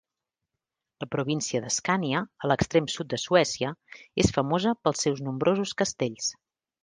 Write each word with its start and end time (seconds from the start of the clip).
La 1.03 1.07
província 1.15 1.59
d'Escània, 1.65 2.21
a 2.45 2.49
l'extrem 2.51 2.87
sud 2.93 3.11
de 3.13 3.19
Suècia, 3.25 3.71
és 4.25 4.33
famosa 4.39 4.75
pels 4.87 5.05
seus 5.07 5.21
nombrosos 5.27 5.77
castells. 5.83 6.33